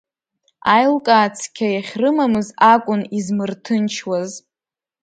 [0.75, 4.31] Аилкаа цқьа иахьрымамыз акәын измырҭынчуаз.